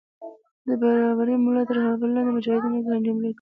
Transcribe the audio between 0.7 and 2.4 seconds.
بابړي مُلا تر رهبری لاندي